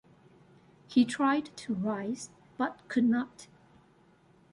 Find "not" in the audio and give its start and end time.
3.03-3.45